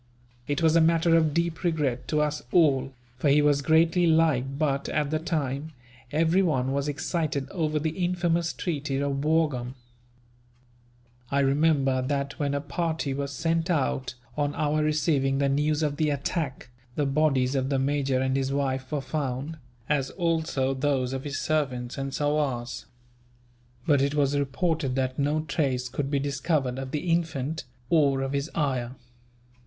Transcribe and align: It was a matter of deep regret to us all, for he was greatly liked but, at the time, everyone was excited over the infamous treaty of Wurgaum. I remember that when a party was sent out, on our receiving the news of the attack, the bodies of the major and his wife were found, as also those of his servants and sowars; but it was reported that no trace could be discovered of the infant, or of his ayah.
It 0.47 0.63
was 0.63 0.75
a 0.75 0.81
matter 0.81 1.15
of 1.15 1.31
deep 1.31 1.63
regret 1.63 2.07
to 2.07 2.21
us 2.21 2.41
all, 2.51 2.91
for 3.19 3.29
he 3.29 3.39
was 3.43 3.61
greatly 3.61 4.07
liked 4.07 4.57
but, 4.57 4.89
at 4.89 5.11
the 5.11 5.19
time, 5.19 5.73
everyone 6.11 6.71
was 6.71 6.87
excited 6.87 7.47
over 7.51 7.77
the 7.77 7.91
infamous 8.03 8.51
treaty 8.51 8.97
of 8.99 9.23
Wurgaum. 9.23 9.75
I 11.29 11.41
remember 11.41 12.01
that 12.01 12.39
when 12.39 12.55
a 12.55 12.61
party 12.61 13.13
was 13.13 13.31
sent 13.31 13.69
out, 13.69 14.15
on 14.35 14.55
our 14.55 14.81
receiving 14.83 15.37
the 15.37 15.47
news 15.49 15.83
of 15.83 15.97
the 15.97 16.09
attack, 16.09 16.71
the 16.95 17.05
bodies 17.05 17.53
of 17.53 17.69
the 17.69 17.77
major 17.77 18.19
and 18.19 18.35
his 18.35 18.51
wife 18.51 18.91
were 18.91 19.01
found, 19.01 19.57
as 19.87 20.09
also 20.09 20.73
those 20.73 21.13
of 21.13 21.25
his 21.25 21.37
servants 21.37 21.99
and 21.99 22.11
sowars; 22.11 22.87
but 23.85 24.01
it 24.01 24.15
was 24.15 24.35
reported 24.35 24.95
that 24.95 25.19
no 25.19 25.41
trace 25.41 25.87
could 25.87 26.09
be 26.09 26.17
discovered 26.17 26.79
of 26.79 26.89
the 26.89 27.11
infant, 27.11 27.65
or 27.91 28.21
of 28.23 28.33
his 28.33 28.49
ayah. 28.57 28.93